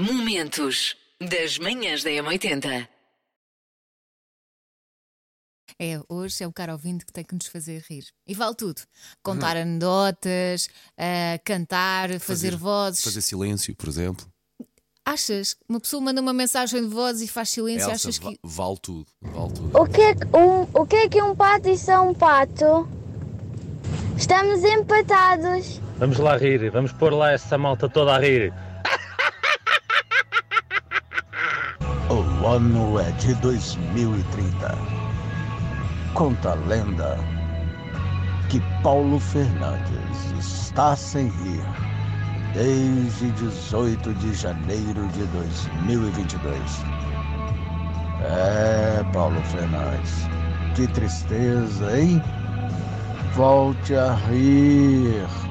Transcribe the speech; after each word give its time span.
Momentos 0.00 0.96
das 1.20 1.58
manhãs 1.58 2.02
da 2.02 2.08
M80. 2.08 2.88
É, 5.78 6.00
hoje 6.08 6.42
é 6.42 6.48
o 6.48 6.52
cara 6.52 6.72
ouvinte 6.72 7.04
que 7.04 7.12
tem 7.12 7.22
que 7.22 7.34
nos 7.34 7.46
fazer 7.48 7.84
rir. 7.86 8.06
E 8.26 8.32
vale 8.32 8.54
tudo. 8.54 8.80
Contar 9.22 9.58
anedotas, 9.58 10.70
ah, 10.96 11.38
cantar, 11.44 12.18
fazer, 12.18 12.56
vozes. 12.56 13.04
Fazer 13.04 13.20
silêncio, 13.20 13.76
por 13.76 13.90
exemplo. 13.90 14.26
Achas? 15.04 15.54
Uma 15.68 15.78
pessoa 15.78 16.00
manda 16.00 16.22
uma 16.22 16.32
mensagem 16.32 16.80
de 16.80 16.88
voz 16.88 17.20
e 17.20 17.28
faz 17.28 17.50
silêncio, 17.50 17.90
Elsa, 17.90 18.08
achas 18.08 18.18
que. 18.18 18.38
vale 18.42 18.78
tudo. 18.80 19.06
Vale 19.20 19.52
tudo. 19.52 19.78
O 19.78 19.86
que, 19.86 20.00
é 20.00 20.14
que 20.14 20.26
um, 20.34 20.62
o 20.72 20.86
que 20.86 20.96
é 20.96 21.08
que 21.10 21.20
um 21.20 21.36
pato 21.36 21.68
e 21.68 21.90
é 21.90 22.00
um 22.00 22.14
pato? 22.14 22.88
Estamos 24.16 24.64
empatados. 24.64 25.78
Vamos 25.98 26.16
lá 26.16 26.38
rir, 26.38 26.70
vamos 26.70 26.90
pôr 26.90 27.12
lá 27.12 27.32
essa 27.32 27.58
malta 27.58 27.86
toda 27.86 28.14
a 28.14 28.18
rir. 28.18 28.50
O 32.42 32.46
ano 32.46 32.98
é 32.98 33.10
de 33.12 33.34
2030. 33.34 34.74
Conta 36.14 36.52
a 36.52 36.54
lenda 36.54 37.18
que 38.48 38.60
Paulo 38.82 39.20
Fernandes 39.20 40.32
está 40.38 40.96
sem 40.96 41.28
rir 41.28 41.62
desde 42.54 43.30
18 43.32 44.14
de 44.14 44.32
janeiro 44.32 45.06
de 45.08 45.26
2022. 45.26 46.58
É, 48.22 49.04
Paulo 49.12 49.40
Fernandes, 49.44 50.26
que 50.74 50.86
tristeza, 50.88 52.00
hein? 52.00 52.22
Volte 53.34 53.94
a 53.94 54.14
rir. 54.14 55.49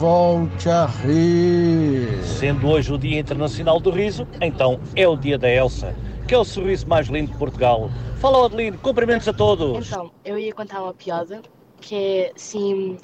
Volte 0.00 0.66
a 0.70 0.86
rir. 0.86 2.24
Sendo 2.24 2.68
hoje 2.68 2.90
o 2.90 2.96
Dia 2.96 3.20
Internacional 3.20 3.78
do 3.78 3.90
Riso, 3.90 4.26
então 4.40 4.80
é 4.96 5.06
o 5.06 5.14
dia 5.14 5.36
da 5.36 5.46
Elsa, 5.46 5.94
que 6.26 6.32
é 6.32 6.38
o 6.38 6.42
sorriso 6.42 6.88
mais 6.88 7.08
lindo 7.08 7.30
de 7.32 7.36
Portugal. 7.36 7.90
Fala, 8.16 8.46
Adeline, 8.46 8.78
cumprimentos 8.78 9.28
a 9.28 9.32
todos. 9.34 9.86
Então, 9.86 10.10
eu 10.24 10.38
ia 10.38 10.54
contar 10.54 10.82
uma 10.82 10.94
piada 10.94 11.42
que 11.82 11.94
é, 11.94 12.32
assim, 12.34 12.96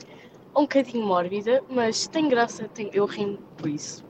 um 0.57 0.63
bocadinho 0.63 1.07
mórbida, 1.07 1.63
mas 1.69 2.09
tem 2.09 2.31
graça, 2.31 2.67
tem, 2.69 2.89
eu 2.95 3.05
rimo 3.05 3.37
por 3.59 3.69
isso. 3.69 4.03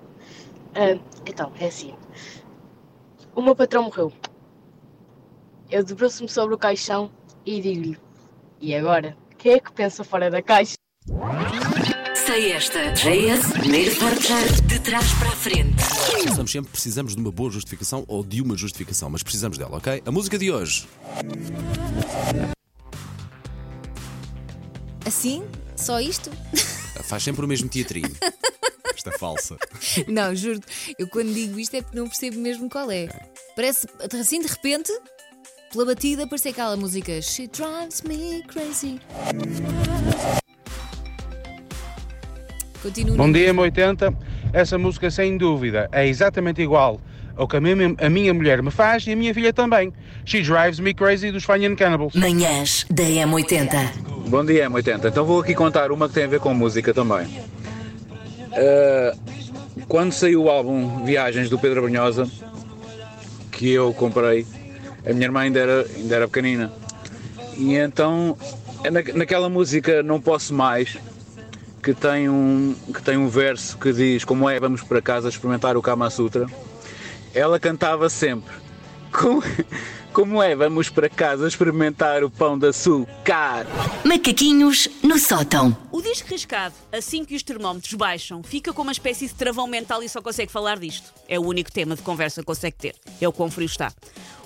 Ah, 0.73 0.97
então, 1.28 1.50
é 1.59 1.67
assim. 1.67 1.93
O 3.34 3.43
meu 3.43 3.56
patrão 3.56 3.83
morreu. 3.83 4.12
Eu 5.69 5.83
debruço-me 5.83 6.28
sobre 6.28 6.55
o 6.55 6.59
caixão 6.59 7.11
e 7.45 7.61
digo-lhe: 7.61 7.98
E 8.61 8.77
agora? 8.77 9.17
Quem 9.37 9.55
é 9.55 9.59
que 9.59 9.73
pensa 9.73 10.05
fora 10.05 10.31
da 10.31 10.41
caixa? 10.41 10.77
Sei 12.37 12.53
esta. 12.53 12.92
JS, 12.92 13.51
primeiro 13.51 13.97
forjar 13.97 14.45
de 14.67 14.79
trás 14.81 15.11
para 15.15 15.29
a 15.29 15.37
frente. 15.37 15.75
Precisamos 16.23 16.51
sempre 16.53 16.70
precisamos 16.70 17.17
de 17.17 17.23
uma 17.23 17.33
boa 17.33 17.51
justificação 17.51 18.05
ou 18.06 18.23
de 18.23 18.43
uma 18.43 18.55
justificação, 18.55 19.09
mas 19.09 19.23
precisamos 19.23 19.56
dela, 19.56 19.78
ok? 19.78 20.03
A 20.05 20.11
música 20.11 20.39
de 20.39 20.53
hoje. 20.53 20.87
Assim? 25.06 25.45
Só 25.77 25.98
isto? 25.98 26.31
Faz 27.05 27.23
sempre 27.23 27.43
o 27.43 27.48
mesmo 27.48 27.70
teatrinho. 27.70 28.15
Esta 28.95 29.09
é 29.09 29.19
falsa. 29.19 29.56
não, 30.06 30.34
juro 30.34 30.61
eu 30.98 31.09
quando 31.09 31.33
digo 31.33 31.59
isto 31.59 31.75
é 31.75 31.81
porque 31.81 31.98
não 31.98 32.06
percebo 32.06 32.39
mesmo 32.39 32.69
qual 32.69 32.91
é. 32.91 33.09
Parece 33.56 33.89
assim 34.12 34.43
de 34.43 34.48
repente, 34.48 34.93
pela 35.73 35.87
batida, 35.87 36.27
parece 36.27 36.50
aquela 36.50 36.77
música 36.77 37.23
She 37.23 37.48
drives 37.48 38.03
me 38.03 38.43
crazy. 38.43 39.00
Continua. 42.87 43.17
Bom 43.17 43.33
dia, 43.33 43.53
M80. 43.53 44.15
Essa 44.53 44.79
música, 44.79 45.11
sem 45.11 45.37
dúvida, 45.37 45.89
é 45.91 46.06
exatamente 46.06 46.62
igual 46.62 47.01
ao 47.34 47.48
que 47.48 47.56
a 47.56 47.61
minha, 47.61 47.95
a 47.98 48.09
minha 48.09 48.33
mulher 48.33 48.62
me 48.62 48.70
faz 48.70 49.05
e 49.09 49.12
a 49.12 49.17
minha 49.17 49.34
filha 49.34 49.53
também. 49.53 49.93
She 50.25 50.41
Drives 50.41 50.78
Me 50.78 50.95
Crazy 50.95 51.33
dos 51.33 51.45
Fine 51.45 51.75
Cannibals. 51.75 52.15
Manhãs 52.15 52.87
da 52.89 53.03
M80. 53.03 54.28
Bom 54.28 54.45
dia, 54.45 54.71
M80. 54.71 55.09
Então 55.09 55.25
vou 55.25 55.41
aqui 55.41 55.53
contar 55.53 55.91
uma 55.91 56.09
que 56.09 56.15
tem 56.15 56.25
a 56.25 56.28
ver 56.28 56.38
com 56.38 56.55
música 56.55 56.94
também. 56.94 57.27
Eh, 58.53 59.15
quando 59.88 60.12
saiu 60.12 60.44
o 60.44 60.49
álbum 60.49 61.05
Viagens 61.05 61.50
do 61.50 61.59
Pedro 61.59 61.82
Brunhosa, 61.82 62.31
que 63.50 63.69
eu 63.69 63.93
comprei, 63.94 64.47
a 65.05 65.12
minha 65.12 65.27
irmã 65.27 65.41
ainda 65.41 65.59
era, 65.59 65.87
ainda 65.97 66.15
era 66.15 66.28
pequenina. 66.28 66.72
E 67.56 67.75
então, 67.75 68.37
na, 68.84 69.03
naquela 69.12 69.49
música 69.49 70.05
Não 70.05 70.21
Posso 70.21 70.55
Mais, 70.55 70.97
que 71.87 71.95
tem, 71.95 72.29
um, 72.29 72.75
que 72.93 73.01
tem 73.01 73.17
um 73.17 73.29
verso 73.29 73.79
que 73.79 73.93
diz 73.93 74.25
como 74.25 74.51
é, 74.51 74.59
vamos 74.59 74.83
para 74.83 75.01
casa 75.01 75.29
experimentar 75.29 75.77
o 75.77 75.83
Kama 75.83 76.11
Sutra, 76.11 76.45
ela 77.33 77.61
cantava 77.61 78.09
sempre. 78.09 78.53
Como, 79.13 79.41
como 80.13 80.43
é, 80.43 80.57
vamos 80.57 80.89
para 80.89 81.09
casa 81.09 81.47
experimentar 81.47 82.25
o 82.25 82.29
pão 82.29 82.59
de 82.59 82.67
açúcar. 82.67 83.69
Macaquinhos 84.05 84.89
no 85.01 85.17
sótão. 85.17 85.79
O 85.93 86.03
disco 86.03 86.29
riscado, 86.29 86.75
assim 86.91 87.25
que 87.25 87.37
os 87.37 87.45
termómetros 87.45 87.95
baixam, 87.95 88.43
fica 88.43 88.73
com 88.73 88.83
uma 88.83 88.91
espécie 88.91 89.29
de 89.29 89.35
travão 89.35 89.69
mental 89.69 90.03
e 90.03 90.09
só 90.09 90.21
consegue 90.21 90.51
falar 90.51 90.81
disto. 90.81 91.15
É 91.29 91.39
o 91.39 91.47
único 91.47 91.71
tema 91.71 91.95
de 91.95 92.03
conversa 92.03 92.41
que 92.41 92.47
consegue 92.47 92.77
ter. 92.77 92.97
É 93.21 93.29
o 93.29 93.33
quão 93.33 93.49
frio 93.49 93.67
está. 93.67 93.93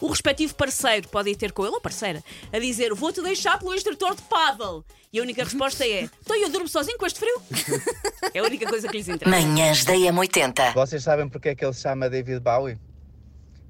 O 0.00 0.08
respectivo 0.08 0.54
parceiro 0.54 1.08
pode 1.08 1.30
ir 1.30 1.36
ter 1.36 1.52
com 1.52 1.62
ele, 1.64 1.74
ou 1.74 1.80
parceira, 1.80 2.22
a 2.52 2.58
dizer: 2.58 2.94
Vou-te 2.94 3.22
deixar 3.22 3.58
pelo 3.58 3.74
instrutor 3.74 4.14
de 4.14 4.22
paddle. 4.22 4.84
E 5.12 5.18
a 5.18 5.22
única 5.22 5.44
resposta 5.44 5.84
é: 5.84 6.08
Então 6.22 6.36
eu 6.36 6.50
durmo 6.50 6.68
sozinho 6.68 6.96
com 6.96 7.06
este 7.06 7.20
frio? 7.20 7.42
é 8.32 8.38
a 8.38 8.42
única 8.42 8.66
coisa 8.68 8.88
que 8.88 8.96
lhes 8.96 9.08
interessa. 9.08 9.36
Manhãs 9.36 9.84
da 9.84 9.92
M80. 9.92 10.74
Vocês 10.74 11.02
sabem 11.02 11.28
porque 11.28 11.50
é 11.50 11.54
que 11.54 11.64
ele 11.64 11.74
se 11.74 11.82
chama 11.82 12.08
David 12.08 12.40
Bowie? 12.40 12.78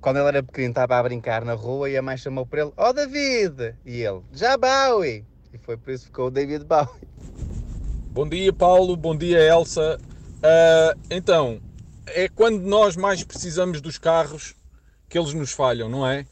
Quando 0.01 0.19
ele 0.19 0.29
era 0.29 0.43
pequeno 0.43 0.71
estava 0.71 0.99
a 0.99 1.03
brincar 1.03 1.45
na 1.45 1.55
rua 1.55 1.91
e 1.91 1.97
a 1.97 2.01
mãe 2.03 2.17
chamou 2.17 2.47
por 2.47 2.59
ele, 2.59 2.73
oh 2.77 2.93
David! 2.93 3.75
E 3.85 4.01
ele, 4.01 4.23
já 4.33 4.57
Bowie! 4.57 5.27
E 5.53 5.59
foi 5.59 5.77
por 5.77 5.93
isso 5.93 6.05
que 6.05 6.11
ficou 6.11 6.29
o 6.29 6.31
David 6.31 6.65
Bowie. 6.65 7.09
Bom 8.13 8.27
dia, 8.27 8.53
Paulo. 8.53 8.97
Bom 8.97 9.17
dia, 9.17 9.39
Elsa. 9.39 10.01
Ah, 10.43 10.97
então, 11.11 11.61
é 12.07 12.29
quando 12.29 12.61
nós 12.63 12.97
mais 12.97 13.23
precisamos 13.23 13.81
dos 13.81 13.99
carros 13.99 14.55
que 15.11 15.19
eles 15.19 15.35
nos 15.35 15.51
falham, 15.53 15.89
não 15.89 16.07
é? 16.07 16.25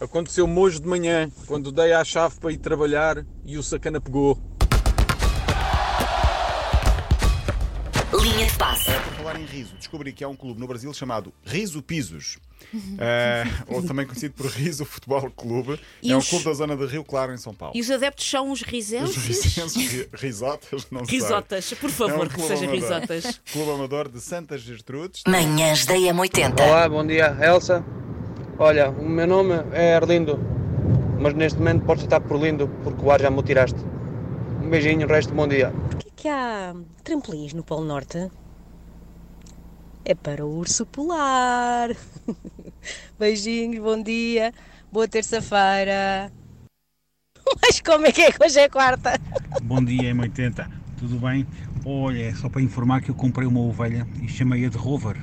Aconteceu-me 0.00 0.56
hoje 0.58 0.80
de 0.80 0.86
manhã, 0.88 1.28
quando 1.46 1.72
dei 1.72 1.92
à 1.92 2.04
chave 2.04 2.38
para 2.38 2.52
ir 2.52 2.58
trabalhar 2.58 3.26
e 3.44 3.58
o 3.58 3.62
sacana 3.62 4.00
pegou. 4.00 4.38
Linha 8.22 8.46
de 8.46 8.52
passe. 8.56 8.90
Por 8.90 9.12
falar 9.14 9.40
em 9.40 9.44
riso, 9.44 9.74
descobri 9.76 10.12
que 10.12 10.22
há 10.22 10.28
um 10.28 10.36
clube 10.36 10.60
no 10.60 10.66
Brasil 10.66 10.92
chamado 10.94 11.32
Riso 11.44 11.82
Pisos. 11.82 12.38
Eh, 12.98 13.44
ou 13.68 13.82
também 13.82 14.04
conhecido 14.06 14.34
por 14.34 14.46
Riso 14.46 14.84
Futebol 14.84 15.30
Clube. 15.30 15.80
E 16.02 16.12
é 16.12 16.16
os- 16.16 16.26
um 16.26 16.28
clube 16.30 16.44
da 16.44 16.52
zona 16.52 16.76
de 16.76 16.86
Rio 16.86 17.02
Claro, 17.04 17.32
em 17.32 17.36
São 17.38 17.54
Paulo. 17.54 17.74
E 17.76 17.80
os 17.80 17.90
adeptos 17.90 18.28
são 18.28 18.50
os 18.50 18.60
Os 18.60 18.66
risenses? 18.66 19.16
risenses, 19.16 19.90
ri- 19.92 20.08
risotas, 20.12 20.86
não 20.90 21.04
sei. 21.04 21.18
Risotas, 21.18 21.72
por 21.74 21.88
É 21.88 21.92
favor, 21.92 22.26
um 22.26 22.28
que 22.28 22.40
seja 22.42 22.64
amador. 22.66 22.74
risotas. 22.74 23.40
Clube 23.52 23.70
Amador 23.70 24.08
de 24.08 24.20
Santa 24.20 24.58
Gertrudes. 24.58 25.22
Manhãs 25.26 25.86
da 25.86 25.94
M80. 25.94 26.62
Olá, 26.62 26.88
bom 26.88 27.06
dia, 27.06 27.34
Elsa. 27.40 27.82
Olha, 28.62 28.90
o 28.90 29.08
meu 29.08 29.26
nome 29.26 29.54
é 29.72 29.96
Arlindo, 29.96 30.38
mas 31.18 31.32
neste 31.32 31.58
momento 31.58 31.86
podes 31.86 32.02
estar 32.02 32.20
por 32.20 32.38
lindo 32.38 32.68
porque 32.84 33.02
o 33.02 33.10
ar 33.10 33.18
já 33.18 33.30
me 33.30 33.38
o 33.38 33.42
tiraste. 33.42 33.80
Um 34.62 34.68
beijinho, 34.68 35.06
o 35.06 35.10
resto 35.10 35.32
bom 35.32 35.48
dia. 35.48 35.70
Porquê 35.70 36.10
que 36.14 36.28
há 36.28 36.76
trampolins 37.02 37.54
no 37.54 37.64
Polo 37.64 37.86
Norte? 37.86 38.30
É 40.04 40.14
para 40.14 40.44
o 40.44 40.58
urso 40.58 40.84
polar. 40.84 41.88
Beijinhos, 43.18 43.82
bom 43.82 44.02
dia, 44.02 44.52
boa 44.92 45.08
terça-feira. 45.08 46.30
Mas 47.62 47.80
como 47.80 48.08
é 48.08 48.12
que 48.12 48.20
é 48.20 48.30
que 48.30 48.44
hoje 48.44 48.60
é 48.60 48.68
quarta? 48.68 49.14
Bom 49.64 49.82
dia, 49.82 50.14
M80. 50.14 50.68
Tudo 50.98 51.18
bem? 51.18 51.46
Olha, 51.86 52.24
é 52.24 52.34
só 52.34 52.50
para 52.50 52.60
informar 52.60 53.00
que 53.00 53.10
eu 53.10 53.14
comprei 53.14 53.46
uma 53.48 53.60
ovelha 53.60 54.06
e 54.22 54.28
chamei-a 54.28 54.68
de 54.68 54.76
Rover. 54.76 55.16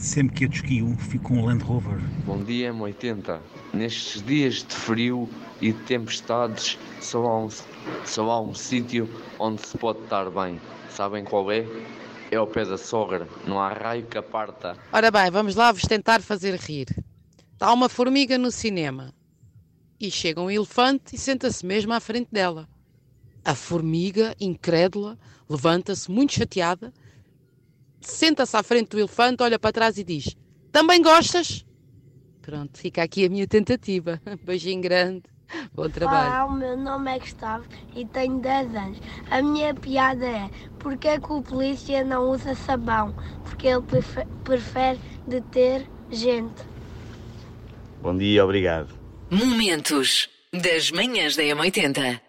Sempre 0.00 0.34
que 0.34 0.44
a 0.46 0.48
desquio, 0.48 0.96
fico 0.96 1.24
com 1.24 1.34
um 1.34 1.44
Land 1.44 1.62
Rover. 1.62 1.98
Bom 2.24 2.42
dia, 2.42 2.72
M80. 2.72 3.38
Nestes 3.74 4.22
dias 4.22 4.64
de 4.66 4.74
frio 4.74 5.28
e 5.60 5.72
de 5.72 5.82
tempestades, 5.82 6.78
só 7.02 7.22
há 7.26 7.38
um, 7.38 7.50
só 8.06 8.30
há 8.30 8.40
um 8.40 8.54
sítio 8.54 9.06
onde 9.38 9.60
se 9.60 9.76
pode 9.76 9.98
estar 10.00 10.30
bem. 10.30 10.58
Sabem 10.88 11.22
qual 11.22 11.52
é? 11.52 11.66
É 12.30 12.36
ao 12.36 12.46
pé 12.46 12.64
da 12.64 12.78
sogra. 12.78 13.28
Não 13.46 13.60
há 13.60 13.74
raio 13.74 14.06
que 14.06 14.16
a 14.16 14.22
parta. 14.22 14.74
Ora 14.90 15.10
bem, 15.10 15.30
vamos 15.30 15.54
lá 15.54 15.70
vos 15.70 15.82
tentar 15.82 16.22
fazer 16.22 16.58
rir. 16.58 16.86
Está 17.52 17.70
uma 17.70 17.90
formiga 17.90 18.38
no 18.38 18.50
cinema 18.50 19.12
e 20.00 20.10
chega 20.10 20.40
um 20.40 20.50
elefante 20.50 21.14
e 21.14 21.18
senta-se 21.18 21.64
mesmo 21.66 21.92
à 21.92 22.00
frente 22.00 22.28
dela. 22.32 22.66
A 23.44 23.54
formiga, 23.54 24.34
incrédula, 24.40 25.18
levanta-se 25.46 26.10
muito 26.10 26.32
chateada, 26.32 26.90
senta-se 28.00 28.56
à 28.56 28.62
frente 28.62 28.88
do 28.90 28.98
elefante, 28.98 29.42
olha 29.42 29.58
para 29.58 29.72
trás 29.72 29.98
e 29.98 30.04
diz: 30.04 30.36
Também 30.72 31.02
gostas? 31.02 31.64
Pronto, 32.42 32.78
fica 32.78 33.02
aqui 33.02 33.26
a 33.26 33.28
minha 33.28 33.46
tentativa. 33.46 34.20
Beijinho 34.44 34.80
grande. 34.80 35.22
Bom 35.74 35.88
trabalho. 35.88 36.28
Olá, 36.30 36.46
o 36.46 36.52
meu 36.52 36.76
nome 36.76 37.10
é 37.14 37.18
Gustavo 37.18 37.64
e 37.94 38.06
tenho 38.06 38.38
10 38.38 38.74
anos. 38.74 38.98
A 39.30 39.42
minha 39.42 39.74
piada 39.74 40.24
é 40.24 40.48
porque 40.78 41.08
é 41.08 41.18
que 41.18 41.32
o 41.32 41.42
polícia 41.42 42.04
não 42.04 42.30
usa 42.30 42.54
sabão? 42.54 43.14
Porque 43.44 43.66
ele 43.66 43.82
prefe- 43.82 44.26
prefere 44.44 45.00
deter 45.26 45.86
gente. 46.10 46.62
Bom 48.00 48.16
dia, 48.16 48.44
obrigado. 48.44 48.94
Momentos 49.28 50.28
das 50.52 50.90
manhãs 50.92 51.34
da 51.36 51.42
M80. 51.42 52.20